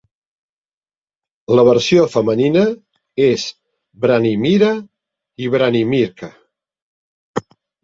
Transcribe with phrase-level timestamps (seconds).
[1.59, 2.63] La versió femenina
[3.27, 3.45] és
[4.07, 4.73] Branimira
[5.47, 6.35] i Branimirka.